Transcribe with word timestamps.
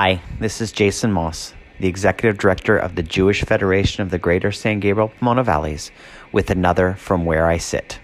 Hi, 0.00 0.22
this 0.38 0.60
is 0.60 0.70
Jason 0.70 1.10
Moss, 1.10 1.54
the 1.80 1.88
Executive 1.88 2.38
Director 2.38 2.78
of 2.78 2.94
the 2.94 3.02
Jewish 3.02 3.42
Federation 3.42 4.00
of 4.00 4.10
the 4.10 4.18
Greater 4.18 4.52
San 4.52 4.78
Gabriel 4.78 5.08
Pomona 5.08 5.42
Valleys, 5.42 5.90
with 6.30 6.50
another 6.50 6.94
From 6.94 7.24
Where 7.24 7.48
I 7.48 7.56
Sit. 7.56 7.98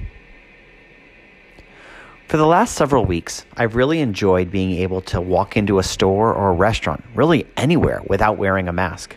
For 2.27 2.37
the 2.37 2.49
last 2.49 2.75
several 2.75 3.05
weeks, 3.05 3.45
I've 3.57 3.77
really 3.77 4.01
enjoyed 4.01 4.51
being 4.51 4.73
able 4.73 5.03
to 5.03 5.21
walk 5.21 5.57
into 5.57 5.79
a 5.79 5.85
store 5.85 6.35
or 6.35 6.51
a 6.51 6.55
restaurant, 6.55 7.05
really 7.15 7.47
anywhere, 7.57 8.03
without 8.09 8.39
wearing 8.39 8.67
a 8.67 8.73
mask. 8.73 9.15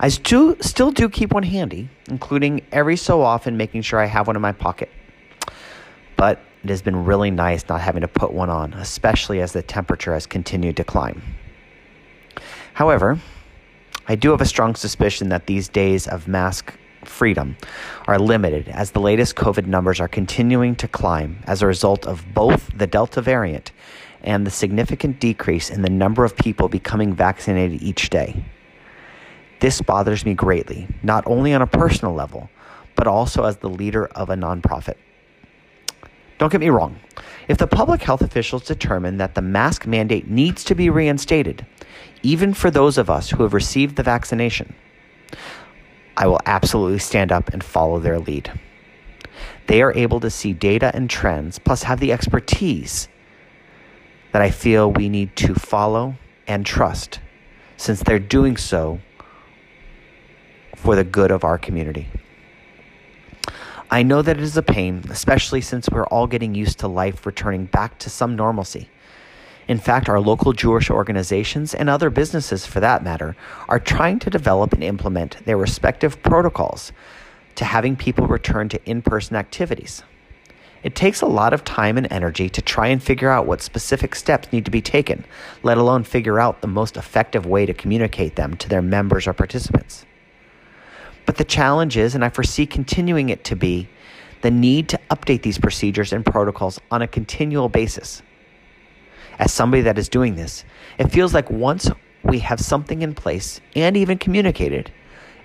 I 0.00 0.08
still 0.08 0.54
do 0.92 1.10
keep 1.10 1.34
one 1.34 1.42
handy, 1.42 1.90
including 2.08 2.62
every 2.72 2.96
so 2.96 3.20
often 3.20 3.58
making 3.58 3.82
sure 3.82 4.00
I 4.00 4.06
have 4.06 4.28
one 4.28 4.36
in 4.36 4.40
my 4.40 4.52
pocket. 4.52 4.88
But 6.16 6.40
it 6.64 6.70
has 6.70 6.80
been 6.80 7.04
really 7.04 7.30
nice 7.30 7.68
not 7.68 7.82
having 7.82 8.00
to 8.00 8.08
put 8.08 8.32
one 8.32 8.48
on, 8.48 8.72
especially 8.72 9.42
as 9.42 9.52
the 9.52 9.60
temperature 9.60 10.14
has 10.14 10.24
continued 10.24 10.78
to 10.78 10.84
climb. 10.84 11.20
However, 12.74 13.18
I 14.08 14.14
do 14.14 14.30
have 14.30 14.40
a 14.40 14.46
strong 14.46 14.74
suspicion 14.74 15.28
that 15.28 15.46
these 15.46 15.68
days 15.68 16.08
of 16.08 16.26
mask 16.26 16.74
freedom 17.04 17.56
are 18.06 18.18
limited 18.18 18.68
as 18.68 18.92
the 18.92 19.00
latest 19.00 19.36
COVID 19.36 19.66
numbers 19.66 20.00
are 20.00 20.08
continuing 20.08 20.74
to 20.76 20.88
climb 20.88 21.42
as 21.46 21.62
a 21.62 21.66
result 21.66 22.06
of 22.06 22.24
both 22.34 22.70
the 22.76 22.86
Delta 22.86 23.20
variant 23.20 23.72
and 24.22 24.46
the 24.46 24.50
significant 24.50 25.20
decrease 25.20 25.70
in 25.70 25.82
the 25.82 25.90
number 25.90 26.24
of 26.24 26.36
people 26.36 26.68
becoming 26.68 27.14
vaccinated 27.14 27.82
each 27.82 28.08
day. 28.10 28.44
This 29.60 29.80
bothers 29.80 30.24
me 30.24 30.34
greatly, 30.34 30.88
not 31.02 31.24
only 31.26 31.54
on 31.54 31.62
a 31.62 31.66
personal 31.66 32.14
level, 32.14 32.50
but 32.96 33.06
also 33.06 33.44
as 33.44 33.58
the 33.58 33.68
leader 33.68 34.06
of 34.06 34.30
a 34.30 34.34
nonprofit. 34.34 34.96
Don't 36.38 36.50
get 36.50 36.60
me 36.60 36.70
wrong. 36.70 36.98
If 37.48 37.58
the 37.58 37.66
public 37.66 38.02
health 38.02 38.22
officials 38.22 38.64
determine 38.64 39.18
that 39.18 39.34
the 39.34 39.42
mask 39.42 39.86
mandate 39.86 40.28
needs 40.28 40.64
to 40.64 40.74
be 40.74 40.90
reinstated, 40.90 41.66
even 42.22 42.54
for 42.54 42.70
those 42.70 42.98
of 42.98 43.10
us 43.10 43.30
who 43.30 43.42
have 43.42 43.54
received 43.54 43.96
the 43.96 44.02
vaccination, 44.02 44.74
I 46.16 46.26
will 46.26 46.40
absolutely 46.46 46.98
stand 46.98 47.32
up 47.32 47.48
and 47.52 47.64
follow 47.64 47.98
their 47.98 48.18
lead. 48.18 48.52
They 49.66 49.82
are 49.82 49.96
able 49.96 50.20
to 50.20 50.30
see 50.30 50.52
data 50.52 50.90
and 50.94 51.08
trends, 51.08 51.58
plus 51.58 51.84
have 51.84 52.00
the 52.00 52.12
expertise 52.12 53.08
that 54.32 54.42
I 54.42 54.50
feel 54.50 54.90
we 54.90 55.08
need 55.08 55.34
to 55.36 55.54
follow 55.54 56.16
and 56.46 56.64
trust, 56.66 57.20
since 57.76 58.02
they're 58.02 58.18
doing 58.18 58.56
so 58.56 59.00
for 60.76 60.96
the 60.96 61.04
good 61.04 61.30
of 61.30 61.44
our 61.44 61.58
community. 61.58 62.08
I 63.92 64.02
know 64.02 64.22
that 64.22 64.38
it 64.38 64.42
is 64.42 64.56
a 64.56 64.62
pain, 64.62 65.04
especially 65.10 65.60
since 65.60 65.86
we're 65.86 66.06
all 66.06 66.26
getting 66.26 66.54
used 66.54 66.78
to 66.78 66.88
life 66.88 67.26
returning 67.26 67.66
back 67.66 67.98
to 67.98 68.08
some 68.08 68.34
normalcy. 68.34 68.88
In 69.68 69.76
fact, 69.76 70.08
our 70.08 70.18
local 70.18 70.54
Jewish 70.54 70.88
organizations 70.88 71.74
and 71.74 71.90
other 71.90 72.08
businesses, 72.08 72.64
for 72.64 72.80
that 72.80 73.04
matter, 73.04 73.36
are 73.68 73.78
trying 73.78 74.18
to 74.20 74.30
develop 74.30 74.72
and 74.72 74.82
implement 74.82 75.44
their 75.44 75.58
respective 75.58 76.22
protocols 76.22 76.90
to 77.56 77.66
having 77.66 77.94
people 77.94 78.26
return 78.26 78.70
to 78.70 78.82
in 78.88 79.02
person 79.02 79.36
activities. 79.36 80.02
It 80.82 80.94
takes 80.94 81.20
a 81.20 81.26
lot 81.26 81.52
of 81.52 81.62
time 81.62 81.98
and 81.98 82.10
energy 82.10 82.48
to 82.48 82.62
try 82.62 82.86
and 82.86 83.02
figure 83.02 83.28
out 83.28 83.46
what 83.46 83.60
specific 83.60 84.14
steps 84.14 84.50
need 84.54 84.64
to 84.64 84.70
be 84.70 84.80
taken, 84.80 85.26
let 85.62 85.76
alone 85.76 86.04
figure 86.04 86.40
out 86.40 86.62
the 86.62 86.66
most 86.66 86.96
effective 86.96 87.44
way 87.44 87.66
to 87.66 87.74
communicate 87.74 88.36
them 88.36 88.56
to 88.56 88.70
their 88.70 88.80
members 88.80 89.26
or 89.26 89.34
participants. 89.34 90.06
But 91.32 91.38
the 91.38 91.44
challenge 91.46 91.96
is, 91.96 92.14
and 92.14 92.22
I 92.22 92.28
foresee 92.28 92.66
continuing 92.66 93.30
it 93.30 93.42
to 93.44 93.56
be, 93.56 93.88
the 94.42 94.50
need 94.50 94.90
to 94.90 95.00
update 95.10 95.40
these 95.40 95.56
procedures 95.56 96.12
and 96.12 96.26
protocols 96.26 96.78
on 96.90 97.00
a 97.00 97.08
continual 97.08 97.70
basis. 97.70 98.20
As 99.38 99.50
somebody 99.50 99.82
that 99.84 99.96
is 99.96 100.10
doing 100.10 100.34
this, 100.34 100.66
it 100.98 101.10
feels 101.10 101.32
like 101.32 101.50
once 101.50 101.90
we 102.22 102.40
have 102.40 102.60
something 102.60 103.00
in 103.00 103.14
place 103.14 103.62
and 103.74 103.96
even 103.96 104.18
communicated, 104.18 104.92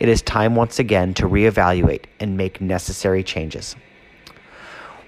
it 0.01 0.09
is 0.09 0.21
time 0.21 0.55
once 0.55 0.77
again 0.77 1.13
to 1.13 1.23
reevaluate 1.23 2.03
and 2.19 2.35
make 2.35 2.59
necessary 2.59 3.23
changes. 3.23 3.73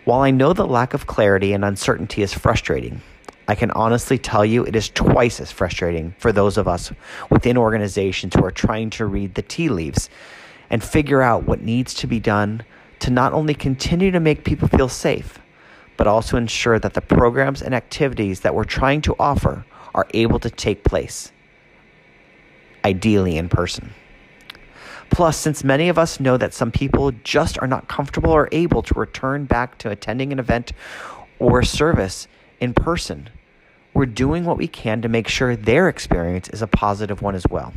While 0.06 0.22
I 0.22 0.32
know 0.32 0.54
the 0.54 0.66
lack 0.66 0.94
of 0.94 1.08
clarity 1.08 1.52
and 1.52 1.66
uncertainty 1.66 2.22
is 2.22 2.34
frustrating, 2.34 3.02
I 3.50 3.56
can 3.56 3.72
honestly 3.72 4.18
tell 4.18 4.46
you 4.46 4.64
it 4.64 4.78
is 4.78 4.88
twice 4.88 5.42
as 5.42 5.52
frustrating 5.52 6.16
for 6.20 6.32
those 6.32 6.58
of 6.58 6.70
us 6.70 6.90
within 7.30 7.58
organizations 7.58 8.34
who 8.34 8.46
are 8.46 8.50
trying 8.50 8.92
to 8.92 9.08
read 9.08 9.36
the 9.36 9.42
tea 9.42 9.68
leaves 9.68 10.10
and 10.70 10.84
figure 10.84 11.22
out 11.22 11.44
what 11.44 11.62
needs 11.62 11.94
to 11.96 12.08
be 12.08 12.20
done 12.20 12.64
to 13.00 13.10
not 13.10 13.34
only 13.34 13.54
continue 13.54 14.12
to 14.12 14.20
make 14.20 14.44
people 14.44 14.68
feel 14.68 14.90
safe, 14.90 15.40
but 15.98 16.08
also 16.08 16.38
ensure 16.38 16.80
that 16.80 16.94
the 16.94 17.02
programs 17.02 17.62
and 17.62 17.74
activities 17.74 18.42
that 18.42 18.56
we're 18.56 18.64
trying 18.64 19.02
to 19.02 19.16
offer 19.20 19.66
are 19.94 20.08
able 20.14 20.40
to 20.40 20.50
take 20.50 20.84
place, 20.84 21.32
ideally 22.86 23.38
in 23.38 23.50
person. 23.50 23.92
Plus, 25.10 25.38
since 25.38 25.64
many 25.64 25.90
of 25.90 25.98
us 25.98 26.20
know 26.20 26.38
that 26.38 26.54
some 26.54 26.72
people 26.72 27.12
just 27.24 27.58
are 27.60 27.68
not 27.68 27.88
comfortable 27.88 28.32
or 28.32 28.48
able 28.52 28.84
to 28.84 28.94
return 28.94 29.46
back 29.46 29.78
to 29.80 29.90
attending 29.90 30.32
an 30.32 30.40
event 30.40 30.72
or 31.40 31.64
service 31.64 32.28
in 32.60 32.74
person, 32.74 33.30
we're 33.94 34.06
doing 34.06 34.46
what 34.46 34.58
we 34.58 34.68
can 34.68 35.02
to 35.02 35.10
make 35.10 35.28
sure 35.28 35.56
their 35.56 35.90
experience 35.90 36.48
is 36.50 36.62
a 36.62 36.68
positive 36.68 37.22
one 37.22 37.36
as 37.36 37.46
well. 37.50 37.74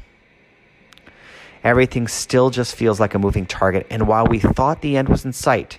Everything 1.65 2.09
still 2.09 2.51
just 2.51 2.75
feels 2.75 2.99
like 2.99 3.15
a 3.15 3.19
moving 3.19 3.47
target, 3.47 3.87
and 3.89 4.09
while 4.09 4.27
we 4.27 4.39
thought 4.39 4.83
the 4.83 4.97
end 4.97 5.09
was 5.09 5.25
in 5.25 5.33
sight, 5.33 5.79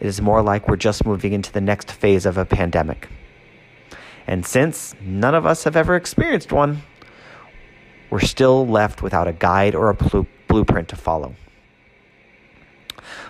it 0.00 0.06
is 0.06 0.20
more 0.20 0.42
like 0.42 0.68
we're 0.68 0.76
just 0.76 1.06
moving 1.06 1.32
into 1.32 1.50
the 1.50 1.60
next 1.60 1.90
phase 1.90 2.26
of 2.26 2.36
a 2.36 2.44
pandemic. 2.44 3.08
And 4.26 4.44
since 4.44 4.94
none 5.00 5.34
of 5.34 5.46
us 5.46 5.64
have 5.64 5.76
ever 5.76 5.96
experienced 5.96 6.52
one, 6.52 6.82
we're 8.10 8.20
still 8.20 8.66
left 8.66 9.02
without 9.02 9.26
a 9.26 9.32
guide 9.32 9.74
or 9.74 9.90
a 9.90 9.94
pl- 9.94 10.26
blueprint 10.46 10.88
to 10.88 10.96
follow. 10.96 11.34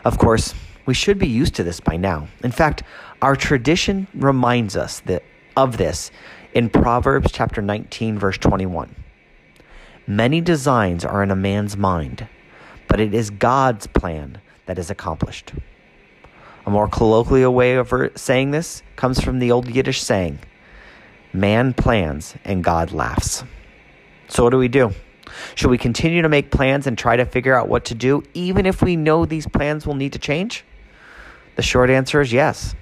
Of 0.04 0.18
course, 0.18 0.54
we 0.86 0.94
should 0.94 1.18
be 1.18 1.28
used 1.28 1.54
to 1.56 1.62
this 1.62 1.80
by 1.80 1.96
now. 1.96 2.28
In 2.42 2.50
fact, 2.50 2.82
our 3.22 3.36
tradition 3.36 4.06
reminds 4.14 4.76
us 4.76 5.00
that, 5.00 5.22
of 5.56 5.76
this 5.76 6.10
in 6.54 6.70
Proverbs 6.70 7.30
chapter 7.32 7.60
19 7.62 8.18
verse 8.18 8.38
21. 8.38 8.94
Many 10.10 10.40
designs 10.40 11.04
are 11.04 11.22
in 11.22 11.30
a 11.30 11.36
man's 11.36 11.76
mind, 11.76 12.26
but 12.86 12.98
it 12.98 13.12
is 13.12 13.28
God's 13.28 13.86
plan 13.86 14.40
that 14.64 14.78
is 14.78 14.88
accomplished. 14.88 15.52
A 16.64 16.70
more 16.70 16.88
colloquial 16.88 17.52
way 17.52 17.74
of 17.74 17.92
saying 18.14 18.50
this 18.50 18.82
comes 18.96 19.20
from 19.20 19.38
the 19.38 19.52
old 19.52 19.68
Yiddish 19.68 20.00
saying, 20.00 20.38
Man 21.34 21.74
plans 21.74 22.34
and 22.42 22.64
God 22.64 22.90
laughs. 22.90 23.44
So, 24.28 24.44
what 24.44 24.50
do 24.50 24.56
we 24.56 24.68
do? 24.68 24.94
Should 25.54 25.68
we 25.68 25.76
continue 25.76 26.22
to 26.22 26.28
make 26.30 26.50
plans 26.50 26.86
and 26.86 26.96
try 26.96 27.16
to 27.16 27.26
figure 27.26 27.54
out 27.54 27.68
what 27.68 27.84
to 27.84 27.94
do, 27.94 28.22
even 28.32 28.64
if 28.64 28.80
we 28.80 28.96
know 28.96 29.26
these 29.26 29.46
plans 29.46 29.86
will 29.86 29.94
need 29.94 30.14
to 30.14 30.18
change? 30.18 30.64
The 31.56 31.62
short 31.62 31.90
answer 31.90 32.22
is 32.22 32.32
yes. 32.32 32.74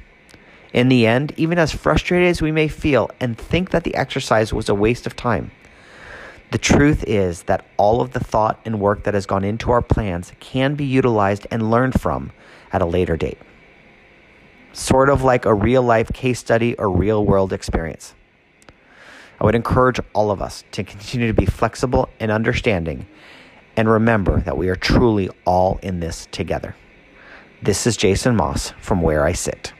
In 0.72 0.88
the 0.88 1.08
end, 1.08 1.34
even 1.36 1.58
as 1.58 1.72
frustrated 1.72 2.28
as 2.28 2.40
we 2.40 2.52
may 2.52 2.68
feel 2.68 3.10
and 3.18 3.36
think 3.36 3.70
that 3.70 3.82
the 3.82 3.96
exercise 3.96 4.52
was 4.52 4.68
a 4.68 4.76
waste 4.76 5.08
of 5.08 5.16
time, 5.16 5.50
the 6.50 6.58
truth 6.58 7.04
is 7.06 7.42
that 7.44 7.64
all 7.76 8.00
of 8.00 8.12
the 8.12 8.20
thought 8.20 8.60
and 8.64 8.80
work 8.80 9.04
that 9.04 9.14
has 9.14 9.26
gone 9.26 9.44
into 9.44 9.70
our 9.70 9.82
plans 9.82 10.32
can 10.38 10.74
be 10.74 10.84
utilized 10.84 11.46
and 11.50 11.70
learned 11.70 12.00
from 12.00 12.30
at 12.72 12.82
a 12.82 12.86
later 12.86 13.16
date. 13.16 13.38
Sort 14.72 15.08
of 15.08 15.22
like 15.22 15.44
a 15.44 15.54
real 15.54 15.82
life 15.82 16.12
case 16.12 16.38
study 16.38 16.74
or 16.76 16.90
real 16.90 17.24
world 17.24 17.52
experience. 17.52 18.14
I 19.40 19.44
would 19.44 19.54
encourage 19.54 20.00
all 20.12 20.30
of 20.30 20.40
us 20.40 20.64
to 20.72 20.84
continue 20.84 21.26
to 21.26 21.34
be 21.34 21.46
flexible 21.46 22.08
and 22.20 22.30
understanding 22.30 23.06
and 23.76 23.90
remember 23.90 24.40
that 24.40 24.56
we 24.56 24.68
are 24.68 24.76
truly 24.76 25.28
all 25.44 25.78
in 25.82 26.00
this 26.00 26.26
together. 26.30 26.74
This 27.62 27.86
is 27.86 27.96
Jason 27.96 28.36
Moss 28.36 28.72
from 28.80 29.02
Where 29.02 29.24
I 29.24 29.32
Sit. 29.32 29.72